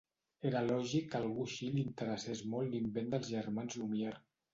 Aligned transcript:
Era 0.51 0.61
lògic 0.69 1.03
que 1.11 1.19
a 1.19 1.19
algú 1.23 1.45
així 1.49 1.69
li 1.75 1.83
interessés 1.89 2.41
molt 2.55 2.73
l’invent 2.77 3.13
dels 3.13 3.29
germans 3.35 3.77
Lumière. 3.83 4.19